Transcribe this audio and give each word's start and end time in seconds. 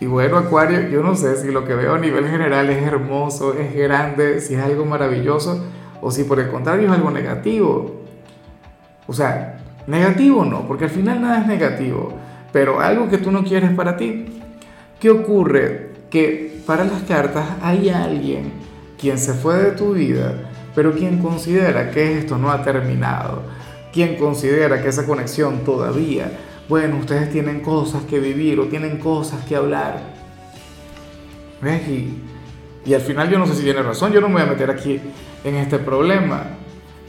Y 0.00 0.06
bueno, 0.06 0.38
Acuario, 0.38 0.88
yo 0.88 1.02
no 1.02 1.16
sé 1.16 1.36
si 1.36 1.50
lo 1.50 1.64
que 1.64 1.74
veo 1.74 1.94
a 1.94 1.98
nivel 1.98 2.28
general 2.28 2.70
es 2.70 2.82
hermoso, 2.82 3.54
es 3.54 3.74
grande, 3.74 4.40
si 4.40 4.54
es 4.54 4.62
algo 4.62 4.84
maravilloso 4.84 5.64
o 6.00 6.10
si 6.12 6.22
por 6.22 6.38
el 6.38 6.48
contrario 6.50 6.86
es 6.86 6.92
algo 6.92 7.10
negativo. 7.10 8.02
O 9.08 9.12
sea, 9.12 9.58
negativo 9.88 10.44
no, 10.44 10.68
porque 10.68 10.84
al 10.84 10.90
final 10.90 11.20
nada 11.20 11.40
es 11.40 11.46
negativo, 11.48 12.12
pero 12.52 12.80
algo 12.80 13.08
que 13.08 13.18
tú 13.18 13.32
no 13.32 13.42
quieres 13.42 13.72
para 13.72 13.96
ti. 13.96 14.40
¿Qué 15.00 15.10
ocurre? 15.10 15.90
Que 16.10 16.62
para 16.64 16.84
las 16.84 17.02
cartas 17.02 17.44
hay 17.60 17.88
alguien 17.88 18.52
quien 19.00 19.18
se 19.18 19.32
fue 19.32 19.56
de 19.56 19.70
tu 19.72 19.94
vida, 19.94 20.34
pero 20.74 20.92
quien 20.92 21.18
considera 21.18 21.90
que 21.90 22.18
esto 22.18 22.38
no 22.38 22.52
ha 22.52 22.62
terminado, 22.62 23.42
quien 23.92 24.16
considera 24.16 24.80
que 24.80 24.88
esa 24.88 25.06
conexión 25.06 25.64
todavía 25.64 26.30
bueno, 26.68 26.98
ustedes 26.98 27.30
tienen 27.30 27.60
cosas 27.60 28.02
que 28.04 28.18
vivir 28.20 28.60
o 28.60 28.66
tienen 28.66 28.98
cosas 28.98 29.44
que 29.46 29.56
hablar. 29.56 30.00
¿Ves? 31.62 31.88
Y, 31.88 32.94
al 32.94 33.00
final 33.00 33.28
yo 33.30 33.38
no 33.38 33.46
sé 33.46 33.54
si 33.54 33.64
tiene 33.64 33.82
razón, 33.82 34.12
yo 34.12 34.20
no 34.20 34.28
me 34.28 34.34
voy 34.34 34.42
a 34.42 34.46
meter 34.46 34.70
aquí 34.70 34.98
en 35.44 35.54
este 35.56 35.78
problema, 35.78 36.44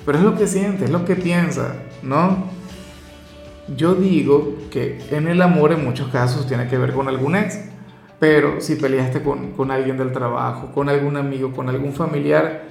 pero 0.06 0.18
es 0.18 0.24
lo 0.26 0.36
que 0.36 0.46
siente, 0.46 0.86
es 0.86 0.92
lo 0.92 1.06
que 1.06 1.16
piensa, 1.16 1.76
¿no? 2.04 2.50
Yo 3.78 3.96
digo 3.96 4.56
que 4.72 5.00
en 5.12 5.30
el 5.30 5.42
amor 5.42 5.72
en 5.72 5.86
muchos 5.86 6.10
casos 6.10 6.48
tiene 6.48 6.68
que 6.68 6.78
ver 6.78 6.92
con 6.92 7.08
algún 7.08 7.38
ex, 7.38 7.60
pero 8.20 8.60
si 8.60 8.76
peleaste 8.76 9.22
con, 9.22 9.54
con 9.54 9.72
alguien 9.72 9.98
del 9.98 10.12
trabajo, 10.12 10.72
con 10.74 10.90
algún 10.90 11.16
amigo, 11.16 11.54
con 11.54 11.70
algún 11.70 11.94
familiar, 11.94 12.64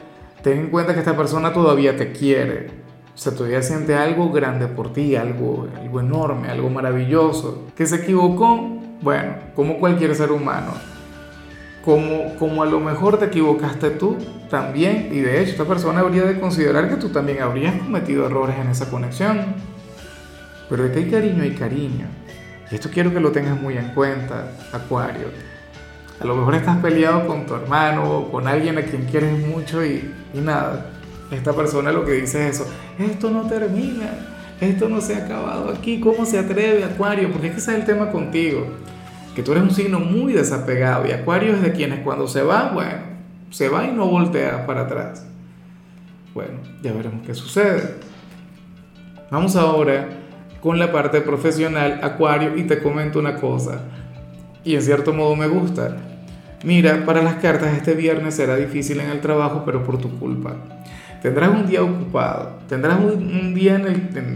ten 0.42 0.58
en 0.58 0.66
cuenta 0.70 0.92
que 0.92 1.00
esta 1.00 1.16
persona 1.16 1.52
todavía 1.54 1.96
te 1.96 2.12
quiere, 2.12 2.68
o 3.18 3.20
sea, 3.20 3.32
todavía 3.32 3.60
siente 3.62 3.96
algo 3.96 4.30
grande 4.30 4.68
por 4.68 4.92
ti, 4.92 5.16
algo, 5.16 5.66
algo 5.76 5.98
enorme, 5.98 6.50
algo 6.50 6.70
maravilloso. 6.70 7.64
Que 7.76 7.84
se 7.84 7.96
equivocó, 7.96 8.78
bueno, 9.02 9.34
como 9.56 9.80
cualquier 9.80 10.14
ser 10.14 10.30
humano. 10.30 10.70
Como, 11.84 12.36
como 12.36 12.62
a 12.62 12.66
lo 12.66 12.78
mejor 12.78 13.18
te 13.18 13.24
equivocaste 13.24 13.90
tú 13.90 14.16
también, 14.48 15.08
y 15.10 15.18
de 15.18 15.42
hecho 15.42 15.50
esta 15.50 15.64
persona 15.64 15.98
habría 15.98 16.22
de 16.22 16.38
considerar 16.38 16.88
que 16.88 16.94
tú 16.94 17.08
también 17.08 17.42
habrías 17.42 17.74
cometido 17.82 18.24
errores 18.24 18.54
en 18.56 18.68
esa 18.68 18.88
conexión. 18.88 19.56
Pero 20.70 20.84
de 20.84 20.92
que 20.92 20.98
hay 21.00 21.10
cariño, 21.10 21.42
hay 21.42 21.54
cariño. 21.56 22.06
Y 22.70 22.76
esto 22.76 22.88
quiero 22.88 23.12
que 23.12 23.18
lo 23.18 23.32
tengas 23.32 23.60
muy 23.60 23.76
en 23.76 23.88
cuenta, 23.94 24.52
Acuario. 24.72 25.26
A 26.20 26.24
lo 26.24 26.36
mejor 26.36 26.54
estás 26.54 26.76
peleado 26.76 27.26
con 27.26 27.46
tu 27.46 27.56
hermano 27.56 28.08
o 28.08 28.30
con 28.30 28.46
alguien 28.46 28.78
a 28.78 28.82
quien 28.82 29.06
quieres 29.06 29.44
mucho 29.44 29.84
y, 29.84 30.14
y 30.32 30.38
nada 30.38 30.92
esta 31.30 31.52
persona 31.52 31.92
lo 31.92 32.04
que 32.04 32.12
dice 32.12 32.48
es 32.48 32.56
eso, 32.56 32.66
esto 32.98 33.30
no 33.30 33.42
termina, 33.42 34.10
esto 34.60 34.88
no 34.88 35.00
se 35.00 35.14
ha 35.14 35.24
acabado 35.24 35.70
aquí, 35.70 36.00
¿cómo 36.00 36.24
se 36.24 36.38
atreve 36.38 36.84
Acuario? 36.84 37.30
Porque 37.30 37.48
es 37.48 37.52
que 37.52 37.58
ese 37.60 37.72
es 37.72 37.78
el 37.78 37.84
tema 37.84 38.10
contigo, 38.10 38.66
que 39.34 39.42
tú 39.42 39.52
eres 39.52 39.64
un 39.64 39.70
signo 39.70 40.00
muy 40.00 40.32
desapegado 40.32 41.06
y 41.06 41.12
Acuario 41.12 41.54
es 41.54 41.62
de 41.62 41.72
quienes 41.72 42.00
cuando 42.00 42.26
se 42.26 42.42
va, 42.42 42.72
bueno, 42.72 42.98
se 43.50 43.68
va 43.68 43.86
y 43.86 43.92
no 43.92 44.06
voltea 44.06 44.66
para 44.66 44.82
atrás. 44.82 45.26
Bueno, 46.34 46.58
ya 46.82 46.92
veremos 46.92 47.26
qué 47.26 47.34
sucede. 47.34 47.96
Vamos 49.30 49.56
ahora 49.56 50.08
con 50.60 50.78
la 50.78 50.90
parte 50.90 51.20
profesional, 51.20 52.00
Acuario, 52.02 52.56
y 52.56 52.64
te 52.64 52.82
comento 52.82 53.18
una 53.18 53.36
cosa, 53.36 53.82
y 54.64 54.74
en 54.74 54.82
cierto 54.82 55.12
modo 55.12 55.36
me 55.36 55.46
gusta. 55.46 55.96
Mira, 56.64 57.04
para 57.06 57.22
las 57.22 57.36
cartas 57.36 57.76
este 57.76 57.94
viernes 57.94 58.34
será 58.34 58.56
difícil 58.56 58.98
en 59.00 59.10
el 59.10 59.20
trabajo, 59.20 59.62
pero 59.64 59.84
por 59.84 59.98
tu 59.98 60.18
culpa. 60.18 60.56
Tendrás 61.22 61.50
un 61.50 61.66
día 61.66 61.82
ocupado, 61.82 62.58
tendrás 62.68 63.00
un, 63.00 63.52
día 63.52 63.82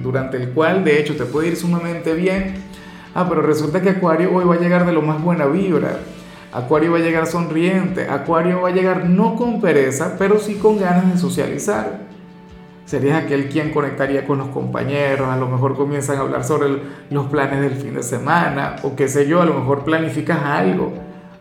durante 0.02 0.36
el 0.36 0.50
cual 0.50 0.82
de 0.84 0.98
hecho 1.00 1.16
te 1.16 1.24
puede 1.24 1.48
ir 1.48 1.56
sumamente 1.56 2.12
bien. 2.14 2.54
Ah, 3.14 3.26
pero 3.28 3.42
resulta 3.42 3.80
que 3.80 3.90
Acuario 3.90 4.32
hoy 4.34 4.44
va 4.44 4.54
a 4.54 4.58
llegar 4.58 4.84
de 4.84 4.92
lo 4.92 5.02
más 5.02 5.22
buena 5.22 5.46
vibra. 5.46 5.98
Acuario 6.52 6.92
va 6.92 6.98
a 6.98 7.02
llegar 7.02 7.26
sonriente. 7.26 8.08
Acuario 8.08 8.62
va 8.62 8.70
a 8.70 8.72
llegar 8.72 9.08
no 9.08 9.36
con 9.36 9.60
pereza, 9.60 10.16
pero 10.18 10.40
sí 10.40 10.54
con 10.56 10.80
ganas 10.80 11.12
de 11.12 11.18
socializar. 11.18 12.00
Serías 12.84 13.24
aquel 13.24 13.48
quien 13.48 13.70
conectaría 13.70 14.26
con 14.26 14.38
los 14.38 14.48
compañeros, 14.48 15.28
a 15.28 15.36
lo 15.36 15.48
mejor 15.48 15.76
comienzan 15.76 16.18
a 16.18 16.20
hablar 16.22 16.42
sobre 16.42 16.68
los 17.10 17.26
planes 17.26 17.60
del 17.60 17.74
fin 17.74 17.94
de 17.94 18.02
semana, 18.02 18.76
o 18.82 18.96
qué 18.96 19.08
sé 19.08 19.26
yo, 19.26 19.40
a 19.40 19.44
lo 19.44 19.54
mejor 19.54 19.84
planificas 19.84 20.42
algo 20.42 20.92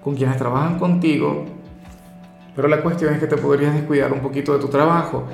con 0.04 0.16
quienes 0.16 0.38
trabajan 0.38 0.78
contigo 0.78 1.46
pero 2.56 2.68
la 2.68 2.82
cuestión 2.82 3.14
es 3.14 3.20
que 3.20 3.28
te 3.28 3.38
podrías 3.38 3.74
descuidar 3.74 4.12
un 4.12 4.20
poquito 4.20 4.54
de 4.54 4.60
tu 4.60 4.68
trabajo. 4.68 5.26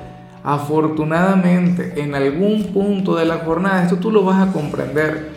Afortunadamente, 0.44 2.00
en 2.00 2.14
algún 2.14 2.72
punto 2.72 3.16
de 3.16 3.24
la 3.24 3.38
jornada, 3.38 3.82
esto 3.82 3.96
tú 3.96 4.10
lo 4.10 4.24
vas 4.24 4.48
a 4.48 4.52
comprender. 4.52 5.30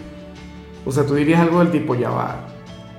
O 0.86 0.92
sea, 0.92 1.06
tú 1.06 1.16
dirías 1.16 1.42
algo 1.42 1.59
del 1.59 1.72
tipo, 1.72 1.96
ya 1.96 2.09
va, 2.09 2.38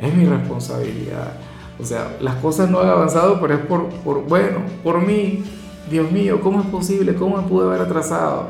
es 0.01 0.15
mi 0.15 0.25
responsabilidad. 0.25 1.33
O 1.81 1.85
sea, 1.85 2.17
las 2.21 2.37
cosas 2.37 2.71
no 2.71 2.81
han 2.81 2.89
avanzado, 2.89 3.41
pero 3.41 3.55
es 3.55 3.61
por, 3.61 3.89
por 3.89 4.25
bueno, 4.25 4.59
por 4.83 5.05
mí. 5.05 5.45
Dios 5.91 6.11
mío, 6.11 6.41
¿cómo 6.41 6.61
es 6.61 6.67
posible? 6.67 7.15
¿Cómo 7.15 7.37
me 7.37 7.49
pude 7.49 7.67
haber 7.67 7.83
atrasado? 7.83 8.47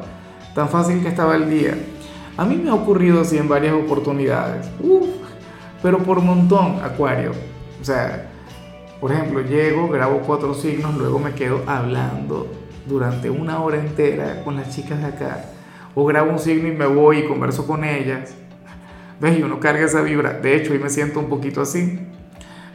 Tan 0.54 0.68
fácil 0.68 1.02
que 1.02 1.08
estaba 1.08 1.34
el 1.34 1.48
día. 1.48 1.76
A 2.36 2.44
mí 2.44 2.56
me 2.56 2.70
ha 2.70 2.74
ocurrido 2.74 3.22
así 3.22 3.38
en 3.38 3.48
varias 3.48 3.74
oportunidades. 3.74 4.68
Uf, 4.82 5.06
pero 5.82 5.98
por 5.98 6.20
montón, 6.20 6.80
Acuario. 6.82 7.32
O 7.80 7.84
sea, 7.84 8.31
por 9.02 9.10
ejemplo, 9.10 9.40
llego, 9.40 9.88
grabo 9.88 10.20
cuatro 10.24 10.54
signos, 10.54 10.96
luego 10.96 11.18
me 11.18 11.32
quedo 11.32 11.64
hablando 11.66 12.46
durante 12.86 13.30
una 13.30 13.60
hora 13.60 13.78
entera 13.78 14.44
con 14.44 14.54
las 14.54 14.70
chicas 14.70 15.00
de 15.00 15.06
acá. 15.06 15.44
O 15.96 16.06
grabo 16.06 16.30
un 16.30 16.38
signo 16.38 16.68
y 16.68 16.70
me 16.70 16.86
voy 16.86 17.18
y 17.18 17.26
converso 17.26 17.66
con 17.66 17.82
ellas. 17.82 18.32
¿Ves? 19.18 19.40
Y 19.40 19.42
uno 19.42 19.58
carga 19.58 19.86
esa 19.86 20.02
vibra. 20.02 20.34
De 20.34 20.54
hecho, 20.54 20.72
hoy 20.72 20.78
me 20.78 20.88
siento 20.88 21.18
un 21.18 21.28
poquito 21.28 21.62
así. 21.62 21.98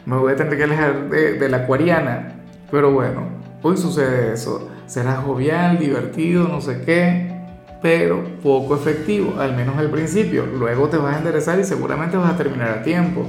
Me 0.05 0.17
voy 0.17 0.33
a 0.33 0.35
tener 0.35 0.57
que 0.57 0.65
alejar 0.65 1.09
de, 1.09 1.47
la 1.47 1.57
acuariana. 1.59 2.33
Pero 2.69 2.91
bueno, 2.91 3.29
hoy 3.61 3.77
sucede 3.77 4.33
eso. 4.33 4.69
Será 4.85 5.15
jovial, 5.21 5.79
divertido, 5.79 6.49
no 6.49 6.59
sé 6.59 6.81
qué, 6.81 7.31
pero 7.81 8.21
poco 8.43 8.75
efectivo, 8.75 9.39
al 9.39 9.55
menos 9.55 9.77
al 9.77 9.89
principio. 9.89 10.45
Luego 10.45 10.89
te 10.89 10.97
vas 10.97 11.15
a 11.15 11.19
enderezar 11.19 11.57
y 11.57 11.63
seguramente 11.63 12.17
vas 12.17 12.33
a 12.33 12.35
terminar 12.35 12.79
a 12.79 12.83
tiempo. 12.83 13.25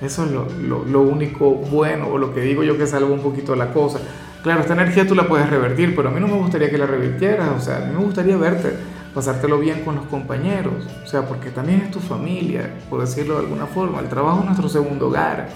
Eso 0.00 0.24
es 0.24 0.30
lo, 0.30 1.02
único 1.02 1.50
bueno 1.50 2.06
o 2.08 2.18
lo 2.18 2.32
que 2.32 2.40
digo 2.40 2.62
yo 2.62 2.78
que 2.78 2.86
salvo 2.86 3.12
un 3.12 3.20
poquito 3.20 3.56
la 3.56 3.72
cosa. 3.72 3.98
Claro, 4.42 4.60
esta 4.60 4.74
energía 4.74 5.06
tú 5.06 5.16
la 5.16 5.26
puedes 5.26 5.50
revertir, 5.50 5.96
pero 5.96 6.08
a 6.08 6.12
mí 6.12 6.20
no 6.20 6.28
me 6.28 6.36
gustaría 6.36 6.70
que 6.70 6.78
la 6.78 6.86
revirtieras. 6.86 7.48
O 7.56 7.60
sea, 7.60 7.78
a 7.78 7.80
mí 7.80 7.92
me 7.92 8.04
gustaría 8.04 8.36
verte, 8.36 8.74
pasártelo 9.12 9.58
bien 9.58 9.84
con 9.84 9.96
los 9.96 10.06
compañeros. 10.06 10.86
O 11.02 11.06
sea, 11.06 11.22
porque 11.22 11.50
también 11.50 11.80
es 11.80 11.90
tu 11.90 11.98
familia, 11.98 12.74
por 12.88 13.00
decirlo 13.00 13.34
de 13.34 13.40
alguna 13.40 13.66
forma. 13.66 13.98
El 13.98 14.08
trabajo 14.08 14.40
es 14.40 14.44
nuestro 14.44 14.68
segundo 14.68 15.08
hogar. 15.08 15.48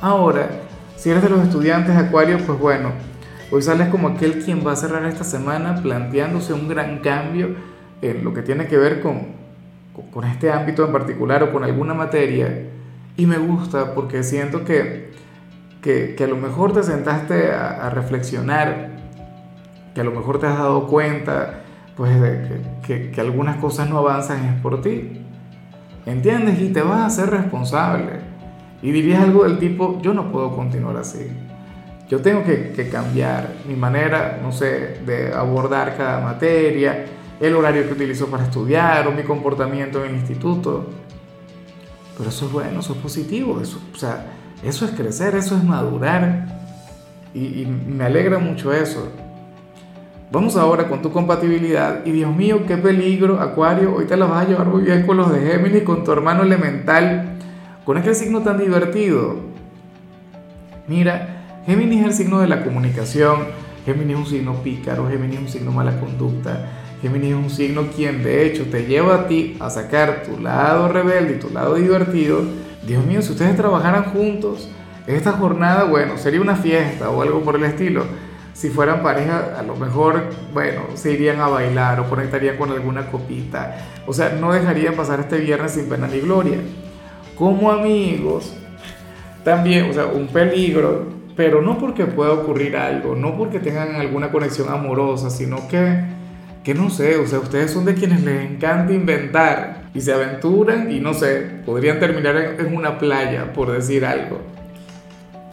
Ahora, 0.00 0.48
si 0.94 1.10
eres 1.10 1.22
de 1.24 1.28
los 1.28 1.40
estudiantes 1.40 1.96
Acuario, 1.96 2.38
pues 2.46 2.58
bueno, 2.60 2.92
hoy 3.50 3.62
sales 3.62 3.88
como 3.88 4.08
aquel 4.08 4.44
quien 4.44 4.64
va 4.64 4.72
a 4.72 4.76
cerrar 4.76 5.04
esta 5.04 5.24
semana 5.24 5.82
planteándose 5.82 6.52
un 6.52 6.68
gran 6.68 7.00
cambio 7.00 7.56
en 8.02 8.22
lo 8.22 8.32
que 8.32 8.42
tiene 8.42 8.68
que 8.68 8.76
ver 8.76 9.00
con, 9.00 9.22
con 10.12 10.24
este 10.24 10.52
ámbito 10.52 10.84
en 10.84 10.92
particular 10.92 11.42
o 11.42 11.52
con 11.52 11.64
alguna 11.64 11.92
materia 11.94 12.75
y 13.16 13.26
me 13.26 13.38
gusta 13.38 13.94
porque 13.94 14.22
siento 14.22 14.64
que, 14.64 15.10
que, 15.80 16.16
a 16.22 16.26
lo 16.26 16.36
mejor 16.36 16.72
te 16.72 16.82
sentaste 16.82 17.52
a, 17.52 17.88
reflexionar, 17.90 18.90
que 19.94 20.00
a 20.00 20.04
lo 20.04 20.10
mejor 20.10 20.38
te 20.38 20.46
has 20.46 20.58
dado 20.58 20.86
cuenta 20.86 21.62
pues 21.96 22.20
de 22.20 22.62
que, 22.86 23.10
que, 23.10 23.20
algunas 23.20 23.56
cosas 23.56 23.88
no 23.88 23.98
avanzan 23.98 24.44
es 24.44 24.60
por 24.60 24.82
ti. 24.82 25.22
¿Entiendes? 26.04 26.60
Y 26.60 26.68
te 26.68 26.82
vas 26.82 27.00
a 27.00 27.10
ser 27.10 27.30
responsable. 27.30 28.20
Y 28.82 28.92
dirías 28.92 29.22
algo 29.22 29.44
del 29.44 29.58
tipo, 29.58 30.00
yo 30.02 30.12
no 30.12 30.30
puedo 30.30 30.54
continuar 30.54 30.96
así. 30.98 31.26
Yo 32.08 32.20
tengo 32.20 32.44
que, 32.44 32.72
que, 32.72 32.88
cambiar 32.90 33.54
mi 33.66 33.74
manera, 33.74 34.38
no 34.42 34.52
sé, 34.52 35.00
de 35.06 35.32
abordar 35.32 35.96
cada 35.96 36.20
materia, 36.20 37.06
el 37.40 37.54
horario 37.56 37.86
que 37.86 37.94
utilizo 37.94 38.26
para 38.26 38.44
estudiar 38.44 39.08
o 39.08 39.12
mi 39.12 39.22
comportamiento 39.22 40.04
en 40.04 40.10
el 40.10 40.16
instituto. 40.16 40.86
Pero 42.16 42.30
eso 42.30 42.46
es 42.46 42.52
bueno, 42.52 42.80
eso 42.80 42.94
es 42.94 42.98
positivo, 42.98 43.60
eso, 43.60 43.80
o 43.92 43.96
sea, 43.96 44.26
eso 44.64 44.84
es 44.84 44.92
crecer, 44.92 45.34
eso 45.34 45.56
es 45.56 45.64
madurar. 45.64 46.46
Y, 47.34 47.66
me 47.66 48.04
alegra 48.04 48.38
mucho 48.38 48.72
eso. 48.72 49.08
Vamos 50.32 50.56
ahora 50.56 50.88
con 50.88 51.02
tu 51.02 51.12
compatibilidad. 51.12 52.04
Y 52.06 52.12
Dios 52.12 52.34
mío, 52.34 52.64
qué 52.66 52.78
peligro, 52.78 53.40
Acuario. 53.40 53.94
Hoy 53.94 54.06
te 54.06 54.16
la 54.16 54.26
vas 54.26 54.46
a 54.46 54.48
llevar 54.48 54.66
muy 54.66 54.82
bien 54.82 55.06
con 55.06 55.18
los 55.18 55.30
de 55.30 55.40
Géminis, 55.40 55.82
con 55.82 56.02
tu 56.02 56.12
hermano 56.12 56.42
elemental, 56.42 57.36
con 57.84 57.98
este 57.98 58.14
signo 58.14 58.40
tan 58.40 58.58
divertido. 58.58 59.36
Mira, 60.88 61.62
Géminis 61.66 62.00
es 62.00 62.06
el 62.06 62.14
signo 62.14 62.40
de 62.40 62.48
la 62.48 62.64
comunicación, 62.64 63.40
Géminis 63.84 64.14
es 64.14 64.20
un 64.20 64.26
signo 64.26 64.54
pícaro, 64.62 65.08
Géminis 65.08 65.36
es 65.36 65.42
un 65.42 65.48
signo 65.48 65.72
mala 65.72 66.00
conducta, 66.00 66.70
Géminis 67.02 67.30
es 67.30 67.36
un 67.36 67.50
signo 67.50 67.88
quien 67.94 68.22
de 68.22 68.46
hecho 68.46 68.64
te 68.70 68.86
lleva 68.86 69.14
a 69.14 69.26
ti 69.26 69.56
a 69.60 69.70
sacar 69.70 70.22
tu 70.22 70.40
lado 70.40 70.88
rebelde 70.88 71.34
y 71.34 71.38
tu 71.38 71.50
lado 71.50 71.74
divertido. 71.74 72.42
Dios 72.86 73.04
mío, 73.04 73.20
si 73.22 73.32
ustedes 73.32 73.56
trabajaran 73.56 74.04
juntos, 74.04 74.68
esta 75.06 75.32
jornada, 75.32 75.84
bueno, 75.84 76.16
sería 76.18 76.40
una 76.40 76.56
fiesta 76.56 77.10
o 77.10 77.22
algo 77.22 77.42
por 77.42 77.56
el 77.56 77.64
estilo. 77.64 78.04
Si 78.54 78.70
fueran 78.70 79.02
pareja, 79.02 79.54
a 79.58 79.62
lo 79.62 79.76
mejor, 79.76 80.30
bueno, 80.52 80.82
se 80.94 81.12
irían 81.12 81.40
a 81.40 81.48
bailar 81.48 82.00
o 82.00 82.08
conectarían 82.08 82.56
con 82.56 82.70
alguna 82.70 83.10
copita. 83.10 83.76
O 84.06 84.12
sea, 84.12 84.30
no 84.30 84.52
dejarían 84.52 84.94
pasar 84.94 85.20
este 85.20 85.38
viernes 85.38 85.72
sin 85.72 85.88
pena 85.88 86.08
ni 86.08 86.20
gloria. 86.20 86.58
Como 87.36 87.70
amigos, 87.70 88.56
también, 89.44 89.90
o 89.90 89.92
sea, 89.92 90.06
un 90.06 90.26
peligro, 90.28 91.04
pero 91.36 91.60
no 91.60 91.78
porque 91.78 92.06
pueda 92.06 92.32
ocurrir 92.32 92.76
algo, 92.76 93.14
no 93.14 93.36
porque 93.36 93.60
tengan 93.60 93.94
alguna 93.94 94.32
conexión 94.32 94.70
amorosa, 94.70 95.30
sino 95.30 95.68
que, 95.68 96.02
que 96.66 96.74
no 96.74 96.90
sé, 96.90 97.16
o 97.16 97.28
sea, 97.28 97.38
ustedes 97.38 97.70
son 97.70 97.84
de 97.84 97.94
quienes 97.94 98.24
les 98.24 98.50
encanta 98.50 98.92
inventar 98.92 99.84
y 99.94 100.00
se 100.00 100.12
aventuran 100.12 100.90
y 100.90 100.98
no 100.98 101.14
sé, 101.14 101.48
podrían 101.64 102.00
terminar 102.00 102.56
en, 102.58 102.74
una 102.74 102.98
playa, 102.98 103.52
por 103.52 103.70
decir 103.70 104.04
algo. 104.04 104.40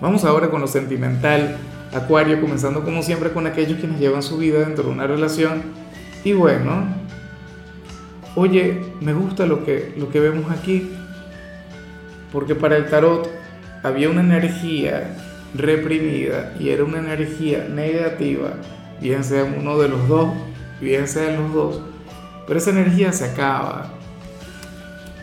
Vamos 0.02 0.26
ahora 0.26 0.50
con 0.50 0.60
lo 0.60 0.66
sentimental. 0.66 1.58
Acuario, 1.94 2.42
comenzando 2.42 2.84
como 2.84 3.04
siempre 3.04 3.30
con 3.30 3.46
aquellos 3.46 3.78
quienes 3.78 4.00
llevan 4.00 4.24
su 4.24 4.40
vida 4.40 4.62
dentro 4.62 4.86
de 4.86 4.90
una 4.90 5.06
relación. 5.06 5.62
Y 6.24 6.34
bueno, 6.34 6.88
oye, 8.34 8.82
me 9.00 9.14
gusta 9.14 9.46
lo 9.46 9.64
que, 9.64 9.94
lo 9.96 10.10
que 10.10 10.20
vemos 10.20 10.52
aquí, 10.52 10.94
porque 12.32 12.56
para 12.56 12.76
el 12.76 12.88
tarot 12.88 13.30
había 13.84 14.10
una 14.10 14.22
energía 14.22 15.16
reprimida 15.54 16.56
y 16.60 16.70
era 16.70 16.84
una 16.84 16.98
energía 16.98 17.68
negativa, 17.70 18.56
bien 19.00 19.24
sea 19.24 19.44
uno 19.44 19.78
de 19.78 19.90
los 19.90 20.08
dos, 20.08 20.30
bien 20.84 21.08
sea 21.08 21.36
los 21.36 21.54
dos, 21.54 21.82
pero 22.46 22.60
esa 22.60 22.72
energía 22.72 23.12
se 23.12 23.26
acaba. 23.26 23.88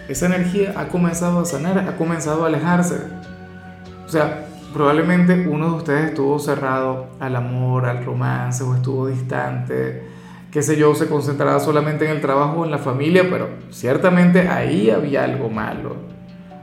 Esa 0.09 0.27
energía 0.27 0.75
ha 0.77 0.89
comenzado 0.89 1.41
a 1.41 1.45
sanar, 1.45 1.79
ha 1.79 1.97
comenzado 1.97 2.43
a 2.43 2.49
alejarse. 2.49 2.97
O 4.05 4.09
sea, 4.09 4.47
probablemente 4.73 5.47
uno 5.47 5.71
de 5.71 5.77
ustedes 5.77 6.09
estuvo 6.11 6.39
cerrado 6.39 7.07
al 7.21 7.37
amor, 7.37 7.87
al 7.87 8.05
romance 8.05 8.65
o 8.65 8.75
estuvo 8.75 9.07
distante, 9.07 10.03
qué 10.51 10.63
sé 10.63 10.77
yo, 10.77 10.95
se 10.97 11.07
concentraba 11.07 11.61
solamente 11.61 12.07
en 12.07 12.11
el 12.11 12.21
trabajo 12.21 12.63
o 12.63 12.65
en 12.65 12.73
la 12.73 12.79
familia, 12.79 13.29
pero 13.31 13.49
ciertamente 13.71 14.49
ahí 14.49 14.91
había 14.91 15.23
algo 15.23 15.49
malo, 15.49 15.95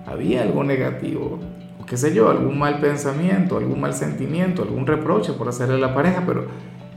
había 0.05 0.41
algo 0.41 0.65
negativo 0.65 1.39
qué 1.87 1.97
sé 1.97 2.13
yo, 2.13 2.29
algún 2.29 2.59
mal 2.59 2.79
pensamiento, 2.79 3.57
algún 3.57 3.79
mal 3.79 3.93
sentimiento, 3.93 4.61
algún 4.61 4.85
reproche 4.85 5.33
por 5.33 5.47
hacerle 5.47 5.75
a 5.75 5.79
la 5.79 5.95
pareja, 5.95 6.23
pero 6.27 6.45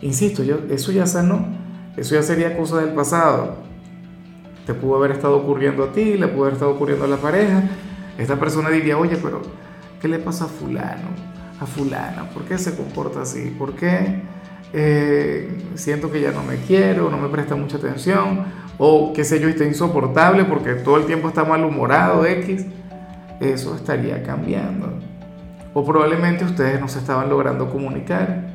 insisto, 0.02 0.42
yo, 0.42 0.58
eso 0.68 0.90
ya 0.92 1.06
sanó, 1.06 1.46
eso 2.00 2.14
ya 2.14 2.22
sería 2.22 2.56
cosa 2.56 2.78
del 2.78 2.94
pasado. 2.94 3.56
Te 4.66 4.74
pudo 4.74 4.96
haber 4.96 5.12
estado 5.12 5.36
ocurriendo 5.36 5.84
a 5.84 5.92
ti, 5.92 6.14
le 6.16 6.28
pudo 6.28 6.42
haber 6.42 6.54
estado 6.54 6.72
ocurriendo 6.72 7.04
a 7.04 7.08
la 7.08 7.18
pareja. 7.18 7.62
Esta 8.16 8.36
persona 8.36 8.70
diría, 8.70 8.96
oye, 8.96 9.16
pero 9.22 9.42
¿qué 10.00 10.08
le 10.08 10.18
pasa 10.18 10.44
a 10.44 10.48
fulano? 10.48 11.08
A 11.60 11.66
fulana, 11.66 12.30
¿por 12.30 12.44
qué 12.44 12.56
se 12.56 12.74
comporta 12.74 13.22
así? 13.22 13.54
¿Por 13.58 13.74
qué 13.74 14.22
eh, 14.72 15.58
siento 15.74 16.10
que 16.10 16.22
ya 16.22 16.32
no 16.32 16.42
me 16.42 16.56
quiero, 16.56 17.10
no 17.10 17.18
me 17.18 17.28
presta 17.28 17.54
mucha 17.54 17.76
atención? 17.76 18.46
O 18.78 19.12
qué 19.12 19.22
sé 19.24 19.38
yo, 19.38 19.48
está 19.48 19.64
insoportable 19.64 20.44
porque 20.44 20.72
todo 20.74 20.96
el 20.96 21.04
tiempo 21.04 21.28
está 21.28 21.44
malhumorado, 21.44 22.24
X 22.24 22.64
eso 23.40 23.74
estaría 23.74 24.22
cambiando. 24.22 24.98
O 25.74 25.84
probablemente 25.84 26.44
ustedes 26.44 26.80
no 26.80 26.88
se 26.88 26.98
estaban 26.98 27.28
logrando 27.28 27.70
comunicar, 27.70 28.49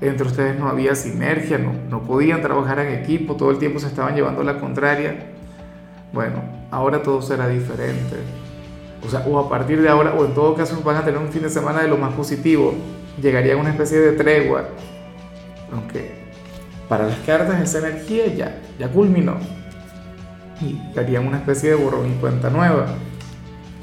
entre 0.00 0.26
ustedes 0.26 0.58
no 0.58 0.68
había 0.68 0.94
sinergia, 0.94 1.58
no, 1.58 1.72
no 1.88 2.02
podían 2.02 2.42
trabajar 2.42 2.78
en 2.80 2.98
equipo, 2.98 3.36
todo 3.36 3.50
el 3.50 3.58
tiempo 3.58 3.78
se 3.78 3.86
estaban 3.86 4.14
llevando 4.14 4.42
la 4.42 4.58
contraria. 4.58 5.32
Bueno, 6.12 6.42
ahora 6.70 7.02
todo 7.02 7.22
será 7.22 7.48
diferente. 7.48 8.16
O 9.06 9.08
sea, 9.08 9.20
o 9.20 9.38
a 9.38 9.48
partir 9.48 9.80
de 9.80 9.88
ahora, 9.88 10.14
o 10.14 10.24
en 10.24 10.34
todo 10.34 10.54
caso 10.54 10.80
van 10.82 10.96
a 10.96 11.04
tener 11.04 11.20
un 11.20 11.28
fin 11.28 11.42
de 11.42 11.50
semana 11.50 11.82
de 11.82 11.88
lo 11.88 11.96
más 11.96 12.12
positivo, 12.14 12.74
llegaría 13.20 13.56
una 13.56 13.70
especie 13.70 13.98
de 13.98 14.12
tregua. 14.12 14.68
Aunque 15.72 16.26
para 16.88 17.06
las 17.06 17.18
cartas 17.20 17.60
esa 17.60 17.86
energía 17.86 18.26
ya, 18.34 18.58
ya 18.78 18.88
culminó. 18.88 19.36
Y 20.60 20.98
harían 20.98 21.26
una 21.26 21.38
especie 21.38 21.70
de 21.70 21.76
borrón 21.76 22.10
y 22.10 22.14
cuenta 22.14 22.50
nueva. 22.50 22.86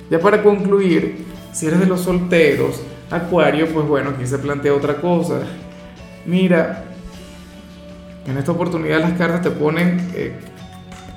Ya 0.09 0.19
para 0.19 0.41
concluir, 0.41 1.25
si 1.51 1.67
eres 1.67 1.79
de 1.79 1.85
los 1.85 2.01
solteros, 2.01 2.81
Acuario, 3.11 3.67
pues 3.67 3.87
bueno, 3.87 4.11
aquí 4.11 4.25
se 4.25 4.39
plantea 4.39 4.73
otra 4.73 4.95
cosa. 4.95 5.41
Mira, 6.25 6.83
en 8.25 8.37
esta 8.37 8.51
oportunidad 8.51 8.99
las 9.01 9.13
cartas 9.13 9.41
te 9.41 9.51
ponen 9.51 10.11
eh, 10.15 10.33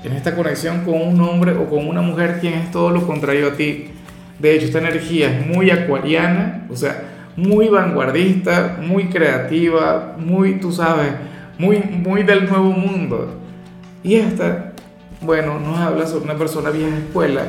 en 0.03 0.13
esta 0.13 0.35
conexión 0.35 0.83
con 0.83 0.95
un 1.01 1.19
hombre 1.21 1.53
o 1.53 1.69
con 1.69 1.87
una 1.87 2.01
mujer 2.01 2.39
quien 2.39 2.55
es 2.55 2.71
todo 2.71 2.89
lo 2.89 3.05
contrario 3.05 3.47
a 3.47 3.53
ti. 3.53 3.91
De 4.39 4.55
hecho, 4.55 4.65
esta 4.65 4.79
energía 4.79 5.39
es 5.39 5.47
muy 5.47 5.71
acuariana, 5.71 6.67
o 6.69 6.75
sea, 6.75 7.03
muy 7.35 7.67
vanguardista, 7.69 8.77
muy 8.81 9.09
creativa, 9.09 10.15
muy, 10.17 10.59
tú 10.59 10.71
sabes, 10.71 11.11
muy, 11.57 11.79
muy 11.79 12.23
del 12.23 12.47
nuevo 12.47 12.71
mundo. 12.71 13.39
Y 14.03 14.15
esta, 14.15 14.73
bueno, 15.21 15.59
nos 15.59 15.77
habla 15.79 16.05
sobre 16.05 16.25
una 16.25 16.37
persona 16.37 16.69
vieja 16.69 16.97
escuela 16.97 17.43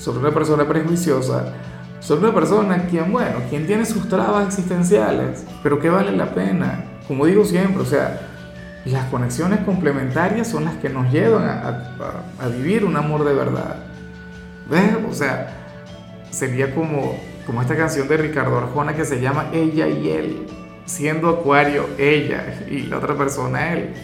sobre 0.00 0.20
una 0.20 0.30
persona 0.32 0.66
prejuiciosa, 0.66 1.52
sobre 2.00 2.24
una 2.24 2.34
persona 2.34 2.86
quien, 2.86 3.12
bueno, 3.12 3.38
quien 3.48 3.66
tiene 3.66 3.84
sus 3.84 4.08
trabas 4.08 4.46
existenciales, 4.46 5.44
pero 5.62 5.78
que 5.78 5.90
vale 5.90 6.12
la 6.12 6.34
pena. 6.34 6.84
Como 7.06 7.26
digo 7.26 7.44
siempre, 7.44 7.82
o 7.82 7.86
sea, 7.86 8.20
las 8.84 9.04
conexiones 9.06 9.60
complementarias 9.60 10.48
son 10.48 10.64
las 10.64 10.76
que 10.76 10.88
nos 10.88 11.12
llevan 11.12 11.44
a, 11.44 12.48
vivir 12.48 12.84
un 12.84 12.96
amor 12.96 13.24
de 13.24 13.34
verdad. 13.34 13.76
¿Ves? 14.70 14.96
O 15.08 15.12
sea, 15.12 15.52
sería 16.30 16.74
como, 16.74 17.18
como 17.46 17.60
esta 17.60 17.76
canción 17.76 18.08
de 18.08 18.16
Ricardo 18.16 18.56
Arjona 18.56 18.94
que 18.94 19.04
se 19.04 19.20
llama 19.20 19.50
Ella 19.52 19.86
y 19.86 20.08
Él, 20.10 20.46
siendo 20.86 21.28
Acuario 21.28 21.86
ella 21.98 22.64
y 22.68 22.82
la 22.82 22.98
otra 22.98 23.16
persona 23.16 23.72
él. 23.72 23.94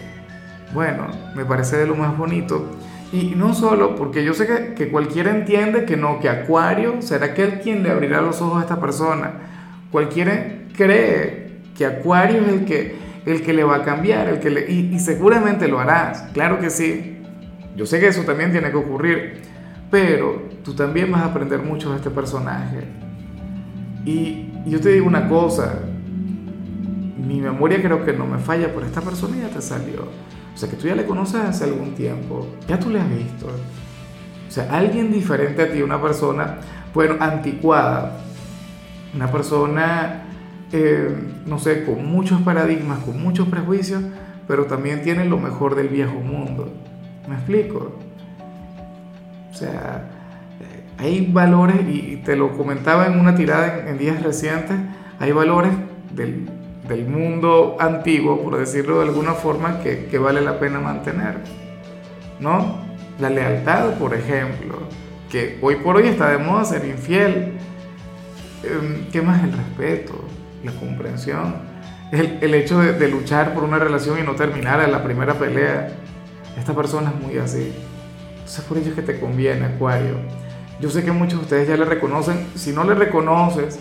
Bueno, 0.74 1.08
me 1.34 1.44
parece 1.44 1.76
de 1.76 1.86
lo 1.86 1.94
más 1.94 2.16
bonito. 2.16 2.66
Y 3.12 3.34
no 3.36 3.54
solo, 3.54 3.94
porque 3.94 4.24
yo 4.24 4.34
sé 4.34 4.46
que, 4.46 4.74
que, 4.74 4.88
cualquiera 4.88 5.30
entiende 5.30 5.84
que 5.84 5.96
no, 5.96 6.18
que 6.18 6.28
Acuario 6.28 7.00
será 7.02 7.26
aquel 7.26 7.60
quien 7.60 7.82
le 7.82 7.90
abrirá 7.90 8.20
los 8.20 8.40
ojos 8.42 8.58
a 8.58 8.62
esta 8.62 8.80
persona. 8.80 9.32
Cualquiera 9.92 10.64
cree 10.76 11.46
que 11.76 11.86
Acuario 11.86 12.42
es 12.42 12.48
el 12.48 12.64
que, 12.64 12.96
el 13.26 13.42
que 13.42 13.52
le 13.52 13.64
va 13.64 13.76
a 13.76 13.84
cambiar, 13.84 14.28
el 14.28 14.40
que 14.40 14.50
le, 14.50 14.70
y, 14.70 14.98
seguramente 14.98 15.68
lo 15.68 15.78
harás, 15.78 16.22
claro 16.32 16.58
que 16.58 16.70
sí. 16.70 17.18
Yo 17.76 17.86
sé 17.86 18.00
que 18.00 18.08
eso 18.08 18.22
también 18.22 18.52
tiene 18.52 18.70
que 18.70 18.76
ocurrir, 18.76 19.42
pero 19.90 20.42
tú 20.64 20.74
también 20.74 21.12
vas 21.12 21.22
a 21.22 21.26
aprender 21.26 21.60
mucho 21.60 21.90
de 21.90 21.96
este 21.96 22.10
personaje. 22.10 22.84
Y 24.04 24.52
yo 24.66 24.80
te 24.80 24.90
digo 24.90 25.06
una 25.06 25.28
cosa, 25.28 25.80
mi 27.18 27.40
memoria 27.40 27.82
creo 27.82 28.04
que 28.04 28.12
no 28.12 28.26
me 28.26 28.38
falla, 28.38 28.72
por 28.72 28.84
esta 28.84 29.00
persona 29.00 29.36
ya 29.36 29.48
te 29.48 29.60
salió. 29.60 30.08
O 30.56 30.58
sea, 30.58 30.70
que 30.70 30.76
tú 30.76 30.86
ya 30.86 30.94
le 30.94 31.04
conoces 31.04 31.42
hace 31.42 31.64
algún 31.64 31.94
tiempo, 31.94 32.46
ya 32.66 32.80
tú 32.80 32.88
le 32.88 32.98
has 32.98 33.10
visto. 33.10 33.46
O 33.46 34.50
sea, 34.50 34.74
alguien 34.74 35.12
diferente 35.12 35.60
a 35.60 35.70
ti, 35.70 35.82
una 35.82 36.00
persona, 36.00 36.60
bueno, 36.94 37.16
anticuada, 37.20 38.16
una 39.14 39.30
persona, 39.30 40.22
eh, 40.72 41.14
no 41.44 41.58
sé, 41.58 41.84
con 41.84 42.06
muchos 42.06 42.40
paradigmas, 42.40 43.00
con 43.00 43.22
muchos 43.22 43.48
prejuicios, 43.48 44.02
pero 44.48 44.64
también 44.64 45.02
tiene 45.02 45.26
lo 45.26 45.36
mejor 45.36 45.74
del 45.74 45.88
viejo 45.88 46.20
mundo. 46.20 46.72
¿Me 47.28 47.34
explico? 47.34 47.98
O 49.52 49.54
sea, 49.54 50.08
eh, 50.58 50.84
hay 50.96 51.30
valores, 51.30 51.86
y 51.86 52.22
te 52.24 52.34
lo 52.34 52.56
comentaba 52.56 53.08
en 53.08 53.20
una 53.20 53.34
tirada 53.34 53.90
en 53.90 53.98
días 53.98 54.22
recientes, 54.22 54.78
hay 55.20 55.32
valores 55.32 55.72
del, 56.14 56.48
del 56.88 57.06
mundo 57.06 57.76
antiguo, 57.80 58.42
por 58.42 58.58
decirlo 58.58 59.00
de 59.00 59.08
alguna 59.08 59.32
forma, 59.34 59.80
que, 59.80 60.06
que, 60.06 60.18
vale 60.18 60.40
la 60.40 60.58
pena 60.58 60.80
mantener. 60.80 61.40
¿No? 62.38 62.84
La 63.18 63.30
lealtad, 63.30 63.94
por 63.94 64.14
ejemplo, 64.14 64.78
que 65.30 65.58
hoy 65.62 65.76
por 65.76 65.96
hoy 65.96 66.08
está 66.08 66.30
de 66.30 66.38
moda 66.38 66.64
ser 66.64 66.84
infiel. 66.84 67.58
Em, 68.62 69.08
¿Qué 69.10 69.22
más? 69.22 69.42
El 69.42 69.52
respeto, 69.52 70.14
la 70.64 70.72
comprensión, 70.72 71.56
el, 72.12 72.38
el 72.40 72.54
hecho 72.54 72.78
de, 72.80 72.92
de, 72.92 73.08
luchar 73.08 73.54
por 73.54 73.64
una 73.64 73.78
relación 73.78 74.18
y 74.18 74.22
no 74.22 74.34
terminar 74.34 74.80
en 74.80 74.92
la 74.92 75.02
primera 75.02 75.34
pelea. 75.34 75.88
Esta 76.58 76.74
persona 76.74 77.12
es 77.14 77.26
muy 77.26 77.38
así. 77.38 77.72
Entonces 78.34 78.64
por 78.64 78.78
ello 78.78 78.90
es 78.90 78.94
que 78.94 79.02
te 79.02 79.18
conviene, 79.18 79.64
Acuario. 79.64 80.16
Yo 80.80 80.90
sé 80.90 81.04
que 81.04 81.10
muchos 81.10 81.38
de 81.40 81.44
ustedes 81.44 81.68
ya 81.68 81.76
le 81.76 81.84
reconocen. 81.84 82.46
Si 82.54 82.72
no 82.72 82.84
le 82.84 82.94
reconoces, 82.94 83.80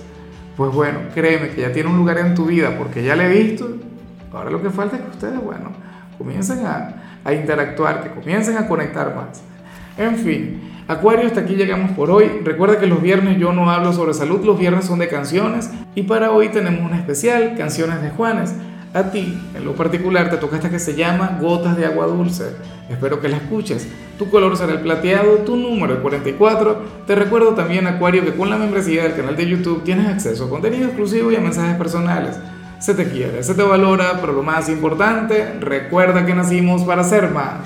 pues 0.55 0.74
bueno, 0.74 1.00
créeme 1.13 1.50
que 1.50 1.62
ya 1.62 1.71
tiene 1.71 1.89
un 1.89 1.97
lugar 1.97 2.17
en 2.17 2.35
tu 2.35 2.45
vida 2.45 2.75
porque 2.77 3.03
ya 3.03 3.15
le 3.15 3.25
he 3.25 3.43
visto. 3.43 3.77
Ahora 4.31 4.50
lo 4.50 4.62
que 4.62 4.69
falta 4.69 4.97
es 4.97 5.01
que 5.01 5.09
ustedes, 5.09 5.41
bueno, 5.41 5.71
comiencen 6.17 6.65
a, 6.65 6.95
a 7.24 7.33
interactuar, 7.33 8.03
que 8.03 8.09
comiencen 8.09 8.57
a 8.57 8.67
conectar 8.67 9.15
más. 9.15 9.41
En 9.97 10.15
fin, 10.17 10.62
Acuario, 10.88 11.25
hasta 11.25 11.41
aquí 11.41 11.55
llegamos 11.55 11.91
por 11.91 12.12
hoy. 12.12 12.41
Recuerda 12.43 12.79
que 12.79 12.85
los 12.85 13.01
viernes 13.01 13.39
yo 13.39 13.53
no 13.53 13.71
hablo 13.71 13.91
sobre 13.91 14.13
salud, 14.13 14.45
los 14.45 14.59
viernes 14.59 14.85
son 14.85 15.00
de 15.00 15.07
canciones 15.07 15.71
y 15.95 16.03
para 16.03 16.31
hoy 16.31 16.50
tenemos 16.50 16.81
un 16.81 16.95
especial, 16.95 17.55
canciones 17.57 18.03
de 18.03 18.12
Juanes. 18.12 18.53
A 18.95 19.11
ti, 19.11 19.37
en 19.53 19.65
lo 19.65 19.75
particular, 19.75 20.29
te 20.29 20.37
toca 20.37 20.55
esta 20.55 20.69
que 20.69 20.79
se 20.79 20.95
llama 20.95 21.37
Gotas 21.41 21.75
de 21.75 21.85
Agua 21.85 22.07
Dulce. 22.07 22.55
Espero 22.89 23.19
que 23.19 23.27
la 23.27 23.35
escuches. 23.35 23.85
Tu 24.17 24.29
color 24.29 24.55
será 24.55 24.71
el 24.71 24.79
plateado, 24.79 25.39
tu 25.39 25.57
número 25.57 25.95
el 25.95 25.99
44. 25.99 26.81
Te 27.05 27.13
recuerdo 27.13 27.49
también, 27.55 27.87
Acuario, 27.87 28.23
que 28.23 28.33
con 28.33 28.49
la 28.49 28.55
membresía 28.55 29.03
del 29.03 29.17
canal 29.17 29.35
de 29.35 29.49
YouTube 29.49 29.83
tienes 29.83 30.07
acceso 30.07 30.45
a 30.45 30.49
contenido 30.49 30.85
exclusivo 30.85 31.29
y 31.29 31.35
a 31.35 31.41
mensajes 31.41 31.75
personales. 31.75 32.39
Se 32.79 32.93
te 32.93 33.09
quiere, 33.09 33.43
se 33.43 33.53
te 33.53 33.63
valora, 33.63 34.17
pero 34.21 34.31
lo 34.31 34.43
más 34.43 34.69
importante, 34.69 35.55
recuerda 35.59 36.25
que 36.25 36.33
nacimos 36.33 36.83
para 36.83 37.03
ser 37.03 37.31
más. 37.31 37.63